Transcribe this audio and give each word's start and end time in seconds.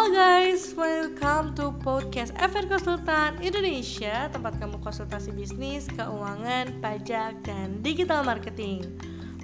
Halo 0.00 0.16
guys, 0.16 0.72
welcome 0.80 1.52
to 1.52 1.76
podcast 1.84 2.32
FR 2.40 2.64
Konsultan 2.64 3.36
Indonesia 3.44 4.32
Tempat 4.32 4.56
kamu 4.56 4.80
konsultasi 4.80 5.28
bisnis, 5.28 5.92
keuangan, 5.92 6.72
pajak, 6.80 7.36
dan 7.44 7.84
digital 7.84 8.24
marketing. 8.24 8.80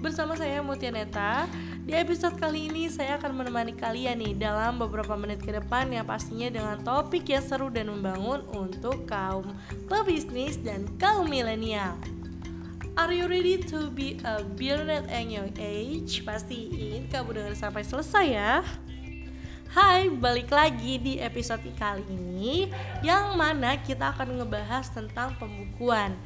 Bersama 0.00 0.32
saya 0.32 0.64
Mutia 0.64 0.88
Neta. 0.88 1.44
Di 1.84 1.92
episode 1.92 2.40
kali 2.40 2.72
ini 2.72 2.88
saya 2.88 3.20
akan 3.20 3.36
menemani 3.36 3.76
kalian 3.76 4.16
nih 4.16 4.32
Dalam 4.32 4.80
beberapa 4.80 5.12
menit 5.12 5.44
ke 5.44 5.52
depan 5.52 5.92
yang 5.92 6.08
pastinya 6.08 6.48
dengan 6.48 6.80
topik 6.80 7.28
yang 7.28 7.44
seru 7.44 7.68
dan 7.68 7.92
membangun 7.92 8.40
Untuk 8.56 9.04
kaum 9.04 9.52
pebisnis 9.92 10.56
dan 10.56 10.88
kaum 10.96 11.28
milenial. 11.28 12.00
Are 12.96 13.12
you 13.12 13.28
ready 13.28 13.60
to 13.60 13.92
be 13.92 14.16
a 14.24 14.40
billionaire 14.40 15.04
at 15.12 15.28
young 15.28 15.52
age? 15.60 16.24
Pastiin 16.24 17.12
kamu 17.12 17.44
dengar 17.44 17.52
sampai 17.52 17.84
selesai 17.84 18.24
ya 18.32 18.64
Hai, 19.76 20.08
balik 20.08 20.48
lagi 20.56 20.96
di 20.96 21.20
episode 21.20 21.68
kali 21.76 22.00
ini 22.08 22.72
yang 23.04 23.36
mana 23.36 23.76
kita 23.76 24.08
akan 24.08 24.40
ngebahas 24.40 24.88
tentang 24.88 25.36
pembukuan. 25.36 26.16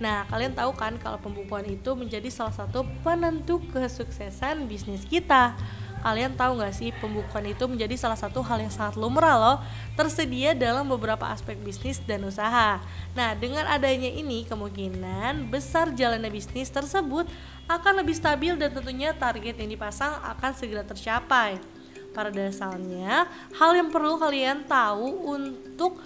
Nah, 0.00 0.24
kalian 0.32 0.56
tahu 0.56 0.72
kan 0.72 0.96
kalau 0.96 1.20
pembukuan 1.20 1.68
itu 1.68 1.92
menjadi 1.92 2.32
salah 2.32 2.56
satu 2.56 2.88
penentu 3.04 3.60
kesuksesan 3.76 4.64
bisnis 4.64 5.04
kita. 5.04 5.52
Kalian 6.00 6.32
tahu 6.32 6.56
nggak 6.56 6.72
sih 6.72 6.96
pembukuan 6.96 7.44
itu 7.44 7.68
menjadi 7.68 7.92
salah 8.00 8.16
satu 8.16 8.40
hal 8.40 8.64
yang 8.64 8.72
sangat 8.72 8.96
lumrah 8.96 9.36
loh 9.36 9.56
tersedia 10.00 10.56
dalam 10.56 10.88
beberapa 10.88 11.28
aspek 11.28 11.60
bisnis 11.60 12.00
dan 12.00 12.24
usaha. 12.24 12.80
Nah, 13.12 13.36
dengan 13.36 13.68
adanya 13.68 14.08
ini 14.08 14.48
kemungkinan 14.48 15.52
besar 15.52 15.92
jalannya 15.92 16.32
bisnis 16.32 16.72
tersebut 16.72 17.28
akan 17.68 18.00
lebih 18.00 18.16
stabil 18.16 18.56
dan 18.56 18.72
tentunya 18.72 19.12
target 19.12 19.60
yang 19.60 19.68
dipasang 19.68 20.16
akan 20.24 20.56
segera 20.56 20.88
tercapai. 20.88 21.73
Pada 22.14 22.30
dasarnya, 22.30 23.26
hal 23.58 23.70
yang 23.74 23.90
perlu 23.90 24.14
kalian 24.22 24.62
tahu 24.70 25.34
untuk 25.34 25.98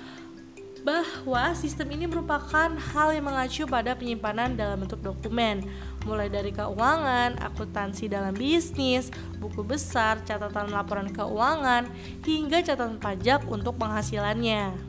bahwa 0.80 1.52
sistem 1.52 1.92
ini 1.92 2.08
merupakan 2.08 2.72
hal 2.72 3.08
yang 3.12 3.28
mengacu 3.28 3.68
pada 3.68 3.92
penyimpanan 3.92 4.56
dalam 4.56 4.80
bentuk 4.80 5.04
dokumen 5.04 5.68
mulai 6.08 6.32
dari 6.32 6.48
keuangan, 6.48 7.36
akuntansi 7.44 8.08
dalam 8.08 8.32
bisnis, 8.32 9.12
buku 9.36 9.60
besar, 9.60 10.24
catatan 10.24 10.72
laporan 10.72 11.12
keuangan, 11.12 11.92
hingga 12.24 12.64
catatan 12.64 12.96
pajak 12.96 13.44
untuk 13.44 13.76
penghasilannya. 13.76 14.87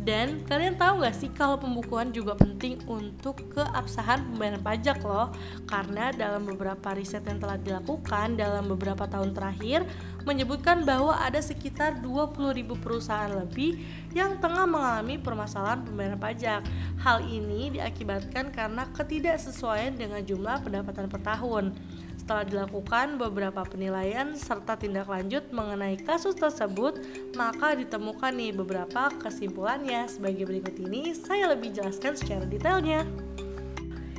Dan 0.00 0.40
kalian 0.48 0.80
tahu 0.80 1.04
gak 1.04 1.12
sih 1.12 1.28
kalau 1.28 1.60
pembukuan 1.60 2.08
juga 2.08 2.32
penting 2.32 2.80
untuk 2.88 3.52
keabsahan 3.52 4.24
pembayaran 4.32 4.64
pajak 4.64 4.98
loh? 5.04 5.28
Karena 5.68 6.08
dalam 6.08 6.48
beberapa 6.48 6.96
riset 6.96 7.20
yang 7.28 7.36
telah 7.36 7.60
dilakukan 7.60 8.40
dalam 8.40 8.64
beberapa 8.64 9.04
tahun 9.04 9.36
terakhir 9.36 9.84
Menyebutkan 10.28 10.84
bahwa 10.84 11.16
ada 11.16 11.40
sekitar 11.40 12.04
20 12.04 12.52
ribu 12.52 12.76
perusahaan 12.76 13.32
lebih 13.32 13.80
yang 14.12 14.36
tengah 14.36 14.68
mengalami 14.68 15.16
permasalahan 15.16 15.80
pembayaran 15.80 16.20
pajak. 16.20 16.60
Hal 17.00 17.24
ini 17.24 17.72
diakibatkan 17.72 18.52
karena 18.52 18.84
ketidaksesuaian 18.92 19.96
dengan 19.96 20.20
jumlah 20.20 20.60
pendapatan 20.60 21.08
per 21.08 21.20
tahun 21.24 21.72
setelah 22.20 22.44
dilakukan 22.44 23.16
beberapa 23.16 23.64
penilaian 23.64 24.36
serta 24.36 24.76
tindak 24.76 25.08
lanjut 25.08 25.48
mengenai 25.56 25.96
kasus 25.96 26.36
tersebut, 26.36 27.00
maka 27.32 27.72
ditemukan 27.72 28.36
nih 28.36 28.52
beberapa 28.52 29.08
kesimpulannya. 29.16 30.04
Sebagai 30.04 30.44
berikut 30.44 30.76
ini, 30.76 31.16
saya 31.16 31.48
lebih 31.48 31.72
jelaskan 31.72 32.20
secara 32.20 32.44
detailnya. 32.44 33.08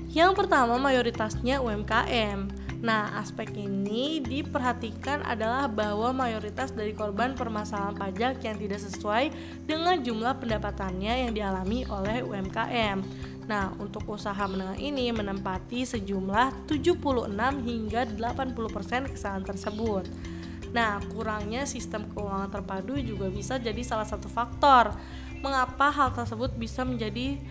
Yang 0.10 0.34
pertama, 0.34 0.82
mayoritasnya 0.82 1.62
UMKM. 1.62 2.50
Nah, 2.82 3.14
aspek 3.22 3.54
ini 3.62 4.26
diperhatikan 4.26 5.22
adalah 5.22 5.70
bahwa 5.70 6.10
mayoritas 6.26 6.74
dari 6.74 6.98
korban 6.98 7.38
permasalahan 7.38 7.94
pajak 7.94 8.42
yang 8.42 8.58
tidak 8.58 8.82
sesuai 8.82 9.30
dengan 9.70 10.02
jumlah 10.02 10.42
pendapatannya 10.42 11.30
yang 11.30 11.32
dialami 11.38 11.86
oleh 11.86 12.26
UMKM. 12.26 13.30
Nah, 13.52 13.76
untuk 13.84 14.08
usaha 14.08 14.48
menengah 14.48 14.80
ini 14.80 15.12
menempati 15.12 15.84
sejumlah 15.84 16.72
76 16.72 17.36
hingga 17.68 18.08
80% 18.08 19.12
kesalahan 19.12 19.44
tersebut. 19.44 20.08
Nah, 20.72 21.04
kurangnya 21.12 21.68
sistem 21.68 22.08
keuangan 22.16 22.48
terpadu 22.48 22.96
juga 23.04 23.28
bisa 23.28 23.60
jadi 23.60 23.84
salah 23.84 24.08
satu 24.08 24.32
faktor 24.32 24.96
mengapa 25.44 25.92
hal 25.92 26.16
tersebut 26.16 26.56
bisa 26.56 26.88
menjadi 26.88 27.44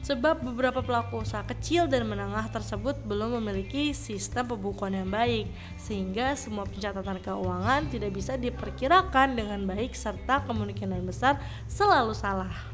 sebab 0.00 0.40
beberapa 0.40 0.80
pelaku 0.80 1.20
usaha 1.20 1.44
kecil 1.44 1.84
dan 1.84 2.08
menengah 2.08 2.48
tersebut 2.48 2.96
belum 3.04 3.38
memiliki 3.38 3.92
sistem 3.92 4.56
pembukuan 4.56 4.96
yang 4.96 5.12
baik 5.12 5.52
sehingga 5.76 6.32
semua 6.32 6.64
pencatatan 6.64 7.20
keuangan 7.20 7.92
tidak 7.92 8.10
bisa 8.16 8.40
diperkirakan 8.40 9.36
dengan 9.36 9.62
baik 9.68 9.92
serta 9.92 10.48
kemungkinan 10.48 11.04
besar 11.04 11.38
selalu 11.68 12.16
salah. 12.16 12.71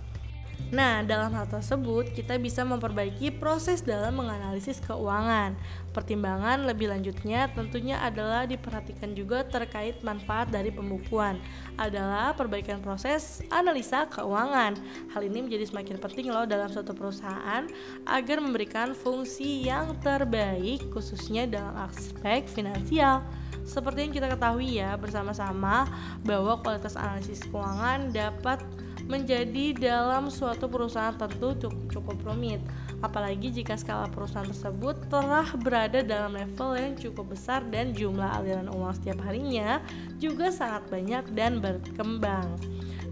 Nah, 0.69 1.00
dalam 1.00 1.32
hal 1.32 1.48
tersebut, 1.48 2.12
kita 2.12 2.36
bisa 2.36 2.60
memperbaiki 2.60 3.32
proses 3.41 3.80
dalam 3.80 4.20
menganalisis 4.20 4.84
keuangan. 4.84 5.56
Pertimbangan 5.96 6.69
lebih 6.69 6.92
lanjutnya 6.92 7.48
tentunya 7.56 7.96
adalah 7.96 8.44
diperhatikan 8.44 9.16
juga 9.16 9.48
terkait 9.48 10.04
manfaat 10.04 10.52
dari 10.52 10.68
pembukuan, 10.68 11.41
adalah 11.80 12.36
perbaikan 12.36 12.84
proses 12.84 13.41
analisa 13.48 14.04
keuangan. 14.12 14.76
Hal 15.16 15.22
ini 15.24 15.48
menjadi 15.48 15.72
semakin 15.72 15.97
penting 16.04 16.28
loh 16.28 16.44
dalam 16.44 16.68
suatu 16.68 16.92
perusahaan 16.92 17.64
agar 18.04 18.36
memberikan 18.44 18.92
fungsi 18.92 19.64
yang 19.64 19.97
terbaik 20.04 20.84
khususnya 20.92 21.48
dalam 21.48 21.80
aspek 21.88 22.44
finansial. 22.44 23.24
Seperti 23.64 24.04
yang 24.04 24.12
kita 24.12 24.28
ketahui 24.32 24.80
ya 24.80 25.00
bersama-sama 25.00 25.88
bahwa 26.24 26.60
kualitas 26.60 26.97
analisis 26.97 27.44
keuangan 27.48 28.12
dapat 28.12 28.60
menjadi 29.06 29.76
dalam 29.76 30.32
suatu 30.32 30.66
perusahaan 30.66 31.14
tentu 31.14 31.54
cukup, 31.54 31.84
cukup 31.92 32.16
rumit 32.26 32.60
apalagi 32.98 33.54
jika 33.54 33.78
skala 33.78 34.10
perusahaan 34.10 34.47
tersebut 34.47 35.06
telah 35.06 35.47
berada 35.62 36.03
dalam 36.03 36.34
level 36.34 36.75
yang 36.75 36.94
cukup 36.98 37.31
besar 37.31 37.62
dan 37.70 37.94
jumlah 37.94 38.26
aliran 38.42 38.66
uang 38.75 38.91
setiap 38.98 39.22
harinya 39.22 39.78
juga 40.19 40.50
sangat 40.50 40.91
banyak 40.91 41.25
dan 41.34 41.62
berkembang. 41.62 42.59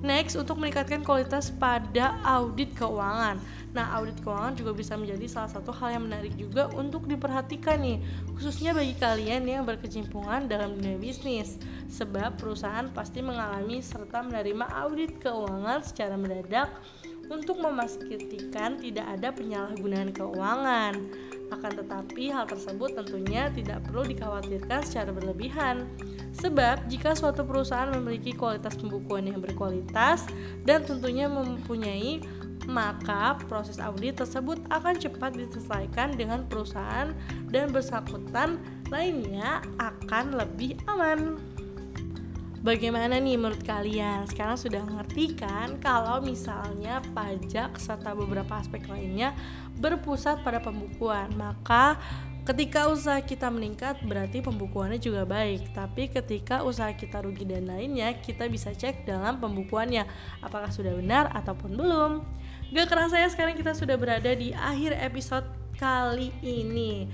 Next, 0.05 0.37
untuk 0.37 0.61
meningkatkan 0.61 1.03
kualitas 1.03 1.49
pada 1.49 2.21
audit 2.21 2.77
keuangan. 2.77 3.41
Nah, 3.77 3.93
audit 3.93 4.17
keuangan 4.25 4.57
juga 4.57 4.73
bisa 4.73 4.97
menjadi 4.97 5.29
salah 5.29 5.53
satu 5.53 5.69
hal 5.69 6.01
yang 6.01 6.09
menarik 6.09 6.33
juga 6.41 6.73
untuk 6.73 7.05
diperhatikan 7.05 7.77
nih, 7.77 8.01
khususnya 8.33 8.73
bagi 8.73 8.97
kalian 8.97 9.45
yang 9.45 9.69
berkecimpungan 9.69 10.49
dalam 10.49 10.81
dunia 10.81 10.97
bisnis. 10.97 11.61
Sebab 11.93 12.41
perusahaan 12.41 12.89
pasti 12.89 13.21
mengalami 13.21 13.85
serta 13.85 14.25
menerima 14.25 14.65
audit 14.81 15.21
keuangan 15.21 15.85
secara 15.85 16.17
mendadak 16.17 16.73
untuk 17.29 17.61
memastikan 17.61 18.81
tidak 18.81 19.07
ada 19.13 19.29
penyalahgunaan 19.37 20.09
keuangan. 20.17 20.95
Akan 21.53 21.73
tetapi 21.77 22.33
hal 22.33 22.49
tersebut 22.49 22.97
tentunya 22.97 23.53
tidak 23.53 23.85
perlu 23.85 24.09
dikhawatirkan 24.09 24.89
secara 24.89 25.13
berlebihan. 25.13 25.85
Sebab 26.33 26.89
jika 26.89 27.13
suatu 27.13 27.45
perusahaan 27.45 27.93
memiliki 27.93 28.33
kualitas 28.33 28.75
pembukuan 28.77 29.29
yang 29.29 29.39
berkualitas 29.39 30.27
dan 30.65 30.81
tentunya 30.83 31.29
mempunyai 31.29 32.25
maka 32.67 33.39
proses 33.47 33.79
audit 33.79 34.19
tersebut 34.19 34.59
akan 34.71 34.99
cepat 34.99 35.39
diselesaikan 35.39 36.19
dengan 36.19 36.45
perusahaan 36.51 37.15
dan 37.51 37.71
bersangkutan 37.71 38.59
lainnya 38.91 39.63
akan 39.79 40.35
lebih 40.35 40.79
aman. 40.91 41.39
Bagaimana 42.67 43.23
nih 43.23 43.39
menurut 43.39 43.63
kalian? 43.63 44.27
Sekarang 44.27 44.59
sudah 44.59 44.83
ngerti 44.83 45.39
kan 45.39 45.79
kalau 45.79 46.19
misalnya 46.19 46.99
pajak 47.15 47.79
serta 47.79 48.11
beberapa 48.11 48.59
aspek 48.59 48.91
lainnya 48.91 49.31
berpusat 49.79 50.43
pada 50.43 50.59
pembukuan, 50.59 51.31
maka 51.39 51.95
Ketika 52.47 52.87
usaha 52.87 53.19
kita 53.19 53.51
meningkat 53.51 54.07
berarti 54.07 54.39
pembukuannya 54.39 55.03
juga 55.03 55.27
baik 55.27 55.75
Tapi 55.75 56.07
ketika 56.07 56.63
usaha 56.63 56.95
kita 56.95 57.19
rugi 57.19 57.43
dan 57.43 57.67
lainnya 57.67 58.15
kita 58.23 58.47
bisa 58.47 58.71
cek 58.71 59.03
dalam 59.03 59.43
pembukuannya 59.43 60.07
Apakah 60.47 60.71
sudah 60.71 60.95
benar 60.95 61.27
ataupun 61.35 61.75
belum 61.75 62.23
Gak 62.75 62.91
kerasa 62.91 63.23
ya 63.23 63.29
sekarang 63.31 63.55
kita 63.55 63.75
sudah 63.75 63.95
berada 63.95 64.33
di 64.35 64.51
akhir 64.51 64.99
episode 64.99 65.47
kali 65.79 66.35
ini 66.43 67.07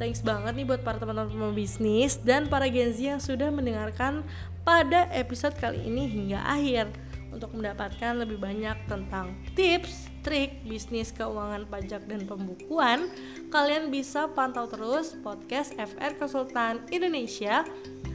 Thanks 0.00 0.24
banget 0.24 0.56
nih 0.56 0.64
buat 0.64 0.80
para 0.80 0.96
teman-teman 0.96 1.52
bisnis 1.52 2.16
dan 2.16 2.48
para 2.48 2.72
Gen 2.72 2.88
Z 2.88 2.98
yang 3.04 3.20
sudah 3.20 3.52
mendengarkan 3.52 4.24
pada 4.64 5.04
episode 5.12 5.52
kali 5.60 5.76
ini 5.84 6.08
hingga 6.08 6.40
akhir 6.40 6.88
untuk 7.28 7.52
mendapatkan 7.52 8.16
lebih 8.16 8.40
banyak 8.40 8.80
tentang 8.88 9.36
tips, 9.52 10.08
trik 10.24 10.64
bisnis 10.64 11.12
keuangan 11.12 11.68
pajak 11.68 12.08
dan 12.08 12.24
pembukuan, 12.24 13.12
kalian 13.52 13.92
bisa 13.92 14.24
pantau 14.32 14.64
terus 14.72 15.20
podcast 15.20 15.76
FR 15.76 16.16
Konsultan 16.16 16.80
Indonesia 16.88 17.68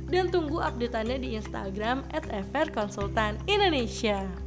dan 0.09 0.33
tunggu 0.33 0.65
updateannya 0.65 1.21
di 1.21 1.38
Instagram 1.38 2.01
@frkonsultanindonesia. 2.50 4.44